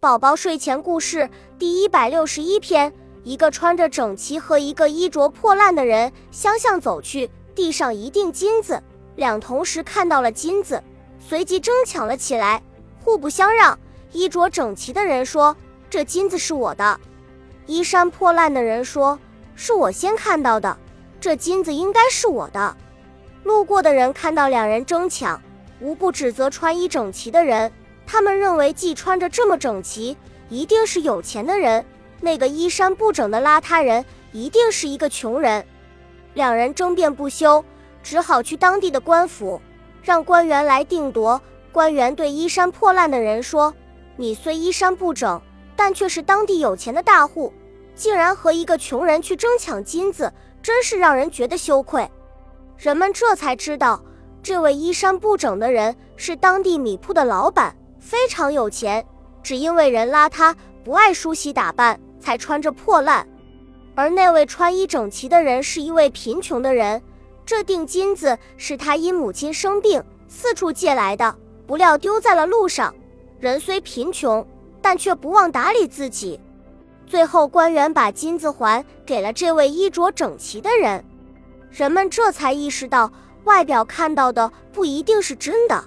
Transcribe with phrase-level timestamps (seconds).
[0.00, 1.28] 宝宝睡前故事
[1.58, 2.90] 第一百六十一篇：
[3.22, 8.82] 一个穿着整齐和一个衣着破烂的人相向走去，地上一锭金子，
[9.16, 10.82] 两同时看到了金子，
[11.18, 12.62] 随即争抢了起来，
[13.04, 13.78] 互不相让。
[14.12, 15.54] 衣着整齐的人说
[15.90, 16.98] ：“这金子是我的。”
[17.66, 19.18] 衣衫破烂的人说
[19.54, 20.78] ：“是我先看到的，
[21.20, 22.74] 这金子应该是我的。”
[23.44, 25.38] 路过的人看到两人争抢，
[25.78, 27.70] 无不指责穿衣整齐的人。
[28.12, 30.16] 他们认为，既穿着这么整齐，
[30.48, 31.80] 一定是有钱的人；
[32.20, 35.64] 那个衣衫不整的邋遢人，一定是一个穷人。
[36.34, 37.64] 两人争辩不休，
[38.02, 39.62] 只好去当地的官府，
[40.02, 41.40] 让官员来定夺。
[41.70, 43.72] 官员对衣衫破烂的人说
[44.18, 45.40] ：“你虽衣衫不整，
[45.76, 47.52] 但却是当地有钱的大户，
[47.94, 52.10] 竟然和一个穷人去争抢金子，真是让人觉得羞愧。”
[52.76, 54.02] 人们这才知道，
[54.42, 57.76] 这位衣衫不整的人是当地米铺的老板。
[58.00, 59.04] 非常有钱，
[59.42, 63.26] 只因为人邋遢，不爱梳洗打扮，才穿着破烂。
[63.94, 67.00] 而那位穿衣整齐的人是一位贫穷的人，
[67.44, 72.94] 这锭金子是他因母亲生病四处借来的，不料丢在了路上。
[73.38, 74.46] 人虽贫穷，
[74.80, 76.40] 但却不忘打理自己。
[77.06, 81.04] 最后，官员把金子还给了这位衣着整齐的人。
[81.70, 83.12] 人们这才意识到，
[83.44, 85.84] 外表看到的不一定是真的。